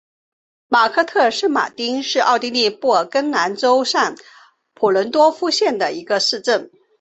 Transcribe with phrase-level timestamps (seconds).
[0.67, 4.17] 马克特圣马丁是奥地利布尔根兰州上
[4.73, 6.71] 普伦多夫县的一个市镇。